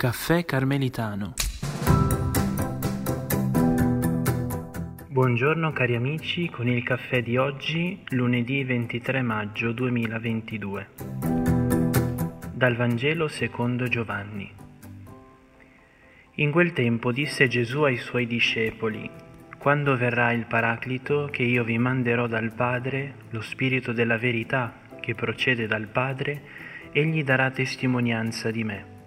Caffè 0.00 0.46
Carmelitano. 0.46 1.34
Buongiorno 5.08 5.72
cari 5.72 5.94
amici 5.94 6.48
con 6.48 6.68
il 6.68 6.82
caffè 6.82 7.22
di 7.22 7.36
oggi, 7.36 8.02
lunedì 8.08 8.64
23 8.64 9.20
maggio 9.20 9.72
2022. 9.72 10.88
Dal 12.50 12.76
Vangelo 12.76 13.28
secondo 13.28 13.88
Giovanni. 13.88 14.50
In 16.36 16.50
quel 16.50 16.72
tempo 16.72 17.12
disse 17.12 17.46
Gesù 17.46 17.82
ai 17.82 17.98
suoi 17.98 18.26
discepoli, 18.26 19.10
Quando 19.58 19.98
verrà 19.98 20.32
il 20.32 20.46
Paraclito 20.46 21.28
che 21.30 21.42
io 21.42 21.62
vi 21.62 21.76
manderò 21.76 22.26
dal 22.26 22.54
Padre, 22.54 23.16
lo 23.32 23.42
Spirito 23.42 23.92
della 23.92 24.16
verità 24.16 24.72
che 24.98 25.14
procede 25.14 25.66
dal 25.66 25.88
Padre, 25.88 26.40
egli 26.90 27.22
darà 27.22 27.50
testimonianza 27.50 28.50
di 28.50 28.64
me 28.64 28.98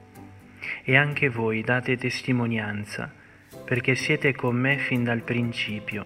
e 0.83 0.95
anche 0.95 1.29
voi 1.29 1.61
date 1.61 1.97
testimonianza, 1.97 3.11
perché 3.65 3.95
siete 3.95 4.33
con 4.33 4.55
me 4.55 4.77
fin 4.77 5.03
dal 5.03 5.21
principio. 5.21 6.05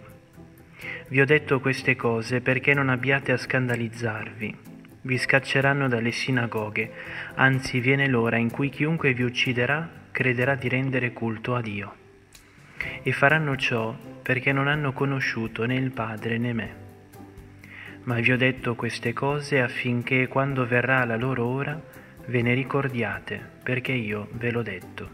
Vi 1.10 1.22
ho 1.22 1.26
detto 1.26 1.60
queste 1.60 1.96
cose 1.96 2.42
perché 2.42 2.74
non 2.74 2.90
abbiate 2.90 3.32
a 3.32 3.38
scandalizzarvi. 3.38 4.56
Vi 5.02 5.18
scacceranno 5.18 5.88
dalle 5.88 6.12
sinagoghe, 6.12 6.92
anzi 7.36 7.80
viene 7.80 8.08
l'ora 8.08 8.38
in 8.38 8.52
cui 8.52 8.70
chiunque 8.70 9.14
vi 9.14 9.24
ucciderà 9.24 10.06
crederà 10.18 10.56
di 10.56 10.68
rendere 10.68 11.14
culto 11.14 11.54
a 11.54 11.62
Dio. 11.62 11.96
E 13.04 13.12
faranno 13.12 13.56
ciò 13.56 13.96
perché 14.24 14.52
non 14.52 14.68
hanno 14.68 14.92
conosciuto 14.92 15.64
né 15.66 15.76
il 15.76 15.92
Padre 15.92 16.40
né 16.40 16.54
me. 16.54 16.76
Ma 18.06 18.16
vi 18.16 18.32
ho 18.32 18.38
detto 18.38 18.74
queste 18.74 19.14
cose 19.14 19.62
affinché 19.62 20.28
quando 20.28 20.66
verrà 20.66 21.06
la 21.06 21.18
loro 21.18 21.46
ora, 21.46 21.80
ve 22.28 22.42
ne 22.42 22.54
ricordiate 22.54 23.42
perché 23.64 23.94
io 23.94 24.28
ve 24.34 24.52
l'ho 24.52 24.62
detto. 24.62 25.10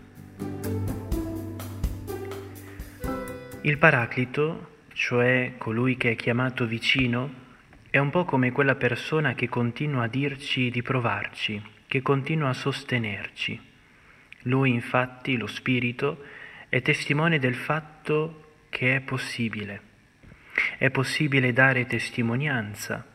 Il 3.61 3.77
Paraclito, 3.77 4.81
cioè 4.93 5.53
colui 5.57 5.95
che 5.95 6.11
è 6.11 6.15
chiamato 6.15 6.65
vicino, 6.65 7.41
è 7.89 7.97
un 7.99 8.09
po' 8.09 8.25
come 8.25 8.51
quella 8.51 8.75
persona 8.75 9.35
che 9.35 9.47
continua 9.47 10.03
a 10.03 10.07
dirci 10.07 10.69
di 10.69 10.81
provarci, 10.81 11.61
che 11.87 12.01
continua 12.01 12.49
a 12.49 12.53
sostenerci. 12.53 13.59
Lui 14.43 14.71
infatti, 14.71 15.37
lo 15.37 15.47
Spirito, 15.47 16.23
è 16.67 16.81
testimone 16.81 17.37
del 17.37 17.55
fatto 17.55 18.55
che 18.69 18.95
è 18.95 18.99
possibile. 19.01 19.91
È 20.77 20.89
possibile 20.89 21.53
dare 21.53 21.85
testimonianza, 21.85 23.05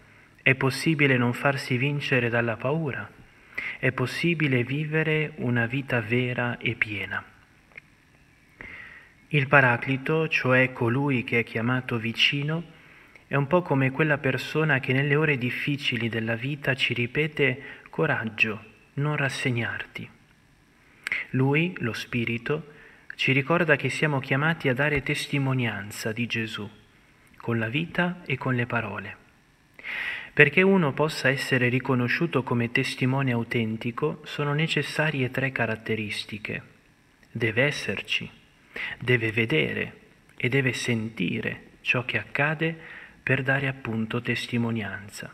è 0.41 0.55
possibile 0.55 1.17
non 1.17 1.33
farsi 1.33 1.77
vincere 1.77 2.29
dalla 2.29 2.57
paura 2.57 3.17
è 3.79 3.93
possibile 3.93 4.65
vivere 4.65 5.33
una 5.37 5.67
vita 5.67 6.01
vera 6.01 6.59
e 6.59 6.75
piena. 6.75 7.23
Il 9.29 9.47
Paraclito, 9.47 10.27
cioè 10.29 10.73
colui 10.73 11.23
che 11.23 11.41
è 11.41 11.45
chiamato 11.45 11.99
vicino, 11.99 12.77
è 13.27 13.35
un 13.35 13.47
po' 13.47 13.61
come 13.61 13.91
quella 13.91 14.17
persona 14.17 14.81
che 14.81 14.95
nelle 14.95 15.15
ore 15.15 15.37
difficili 15.37 16.09
della 16.09 16.35
vita 16.35 16.75
ci 16.75 16.95
ripete 16.95 17.83
coraggio, 17.91 18.65
non 18.95 19.17
rassegnarti. 19.17 20.09
Lui, 21.31 21.75
lo 21.81 21.93
Spirito, 21.93 22.73
ci 23.17 23.33
ricorda 23.33 23.77
che 23.77 23.91
siamo 23.91 24.19
chiamati 24.19 24.69
a 24.69 24.75
dare 24.75 25.03
testimonianza 25.03 26.13
di 26.13 26.27
Gesù, 26.27 26.67
con 27.37 27.59
la 27.59 27.69
vita 27.69 28.23
e 28.25 28.39
con 28.39 28.55
le 28.55 28.65
parole. 28.65 29.28
Perché 30.39 30.63
uno 30.63 30.93
possa 30.93 31.31
essere 31.31 31.69
riconosciuto 31.69 32.45
come 32.45 32.71
testimone 32.71 33.33
autentico 33.33 34.21
sono 34.23 34.55
necessarie 34.55 35.33
tre 35.33 35.51
caratteristiche. 35.51 36.63
Deve 37.29 37.65
esserci, 37.65 38.31
deve 39.01 39.33
vedere 39.33 39.95
e 40.37 40.49
deve 40.49 40.73
sentire 40.75 41.71
ciò 41.81 42.05
che 42.05 42.19
accade 42.19 42.73
per 43.21 43.43
dare 43.43 43.67
appunto 43.67 44.23
testimonianza. 44.23 45.29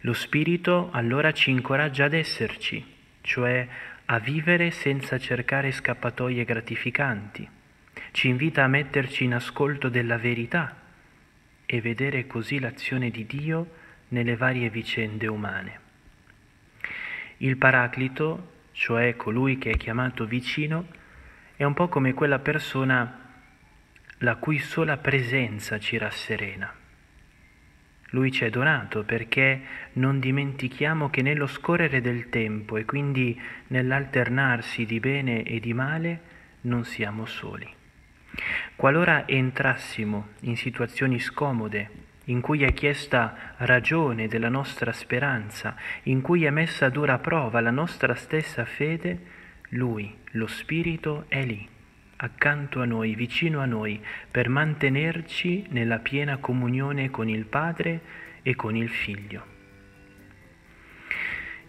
Lo 0.00 0.14
Spirito 0.14 0.88
allora 0.90 1.30
ci 1.30 1.52
incoraggia 1.52 2.06
ad 2.06 2.14
esserci, 2.14 2.84
cioè 3.20 3.68
a 4.06 4.18
vivere 4.18 4.72
senza 4.72 5.16
cercare 5.16 5.70
scappatoie 5.70 6.44
gratificanti, 6.44 7.48
ci 8.10 8.26
invita 8.26 8.64
a 8.64 8.66
metterci 8.66 9.22
in 9.22 9.34
ascolto 9.34 9.88
della 9.88 10.18
verità 10.18 10.85
e 11.66 11.80
vedere 11.80 12.26
così 12.26 12.58
l'azione 12.58 13.10
di 13.10 13.26
Dio 13.26 13.70
nelle 14.08 14.36
varie 14.36 14.70
vicende 14.70 15.26
umane. 15.26 15.80
Il 17.38 17.56
Paraclito, 17.56 18.52
cioè 18.72 19.16
colui 19.16 19.58
che 19.58 19.72
è 19.72 19.76
chiamato 19.76 20.24
vicino, 20.24 20.86
è 21.56 21.64
un 21.64 21.74
po' 21.74 21.88
come 21.88 22.14
quella 22.14 22.38
persona 22.38 23.24
la 24.20 24.36
cui 24.36 24.58
sola 24.58 24.96
presenza 24.96 25.78
ci 25.78 25.98
rasserena. 25.98 26.72
Lui 28.10 28.30
ci 28.30 28.44
è 28.44 28.50
donato 28.50 29.02
perché 29.02 29.60
non 29.94 30.20
dimentichiamo 30.20 31.10
che 31.10 31.22
nello 31.22 31.46
scorrere 31.46 32.00
del 32.00 32.28
tempo 32.28 32.76
e 32.76 32.84
quindi 32.84 33.38
nell'alternarsi 33.68 34.86
di 34.86 35.00
bene 35.00 35.42
e 35.42 35.60
di 35.60 35.74
male 35.74 36.20
non 36.62 36.84
siamo 36.84 37.26
soli. 37.26 37.75
Qualora 38.74 39.26
entrassimo 39.26 40.28
in 40.40 40.56
situazioni 40.56 41.18
scomode, 41.18 41.90
in 42.24 42.40
cui 42.40 42.62
è 42.62 42.72
chiesta 42.72 43.54
ragione 43.58 44.28
della 44.28 44.48
nostra 44.48 44.92
speranza, 44.92 45.76
in 46.04 46.20
cui 46.20 46.44
è 46.44 46.50
messa 46.50 46.86
a 46.86 46.90
dura 46.90 47.18
prova 47.18 47.60
la 47.60 47.70
nostra 47.70 48.14
stessa 48.14 48.64
fede, 48.64 49.34
Lui, 49.70 50.14
lo 50.32 50.46
Spirito, 50.46 51.24
è 51.28 51.44
lì, 51.44 51.66
accanto 52.16 52.80
a 52.80 52.84
noi, 52.84 53.14
vicino 53.14 53.60
a 53.60 53.66
noi, 53.66 54.02
per 54.30 54.48
mantenerci 54.48 55.66
nella 55.70 55.98
piena 55.98 56.38
comunione 56.38 57.10
con 57.10 57.28
il 57.28 57.46
Padre 57.46 58.00
e 58.42 58.54
con 58.54 58.76
il 58.76 58.88
Figlio. 58.88 59.54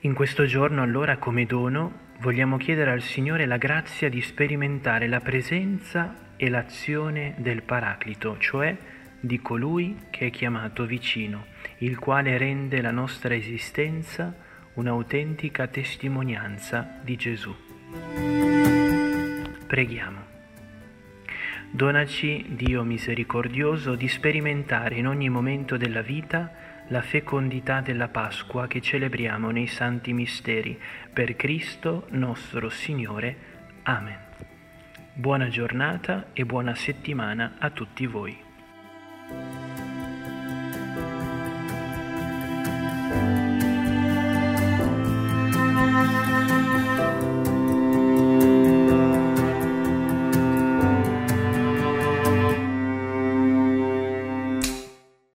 In 0.01 0.13
questo 0.13 0.45
giorno 0.45 0.81
allora 0.81 1.17
come 1.17 1.45
dono 1.45 2.06
vogliamo 2.19 2.57
chiedere 2.57 2.91
al 2.91 3.01
Signore 3.01 3.45
la 3.45 3.57
grazia 3.57 4.09
di 4.09 4.22
sperimentare 4.22 5.07
la 5.07 5.19
presenza 5.19 6.26
e 6.37 6.49
l'azione 6.49 7.33
del 7.37 7.63
Paraclito, 7.63 8.37
cioè 8.37 8.75
di 9.19 9.41
colui 9.41 9.97
che 10.09 10.27
è 10.27 10.29
chiamato 10.29 10.85
vicino, 10.85 11.47
il 11.79 11.97
quale 11.97 12.37
rende 12.37 12.81
la 12.81 12.91
nostra 12.91 13.33
esistenza 13.33 14.45
un'autentica 14.73 15.67
testimonianza 15.67 16.99
di 17.01 17.15
Gesù. 17.15 17.53
Preghiamo. 19.67 20.25
Donaci, 21.71 22.45
Dio 22.49 22.83
misericordioso, 22.83 23.95
di 23.95 24.07
sperimentare 24.07 24.95
in 24.95 25.07
ogni 25.07 25.29
momento 25.29 25.77
della 25.77 26.01
vita 26.01 26.51
la 26.89 27.01
fecondità 27.01 27.81
della 27.81 28.07
Pasqua 28.07 28.67
che 28.67 28.79
celebriamo 28.79 29.49
nei 29.49 29.67
santi 29.67 30.13
misteri, 30.13 30.79
per 31.11 31.35
Cristo 31.35 32.05
nostro 32.11 32.69
Signore. 32.69 33.35
Amen. 33.83 34.56
Buona 35.19 35.47
giornata 35.47 36.28
e 36.31 36.45
buona 36.45 36.75
settimana 36.75 37.55
a 37.57 37.72
tutti 37.72 38.05
voi. 38.05 38.38